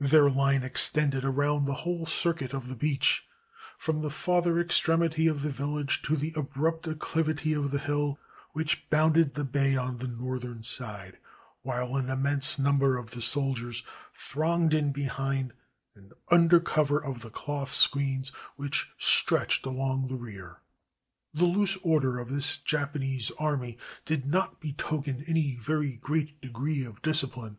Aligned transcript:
Their 0.00 0.30
hne 0.30 0.62
extended 0.62 1.22
around 1.22 1.66
the 1.66 1.74
whole 1.84 2.06
circuit 2.06 2.54
of 2.54 2.68
the 2.68 2.74
beach, 2.74 3.26
from 3.76 4.00
the 4.00 4.08
farther 4.08 4.58
extremity 4.58 5.26
of 5.26 5.42
the 5.42 5.50
village 5.50 6.00
to 6.04 6.16
the 6.16 6.32
abrupt 6.34 6.86
accliv 6.86 7.28
ity 7.28 7.52
of 7.52 7.70
the 7.72 7.78
hill 7.78 8.18
which 8.54 8.88
bounded 8.88 9.34
the 9.34 9.44
bay 9.44 9.76
on 9.76 9.98
the 9.98 10.08
northern 10.08 10.62
side; 10.62 11.18
while 11.60 11.94
an 11.94 12.08
immense 12.08 12.58
number 12.58 12.96
of 12.96 13.10
the 13.10 13.20
soldiers 13.20 13.82
thronged 14.14 14.72
in 14.72 14.92
behind 14.92 15.52
and 15.94 16.14
under 16.30 16.58
cover 16.58 16.98
of 16.98 17.20
the 17.20 17.28
cloth 17.28 17.74
screens 17.74 18.30
which 18.56 18.90
stretched 18.96 19.66
along 19.66 20.06
the 20.06 20.16
rear. 20.16 20.56
The 21.34 21.44
loose 21.44 21.76
order 21.82 22.18
of 22.18 22.30
this 22.30 22.56
Jap 22.66 22.94
anese 22.94 23.30
army 23.38 23.76
did 24.06 24.24
not 24.26 24.58
betoken 24.58 25.22
any 25.28 25.54
very 25.54 25.96
great 25.96 26.40
degree 26.40 26.82
of 26.82 27.02
discipline. 27.02 27.58